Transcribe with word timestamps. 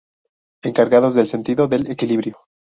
Encargados 0.63 1.13
del 1.13 1.27
sentido 1.27 1.67
del 1.67 1.91
equilibrio. 1.91 2.39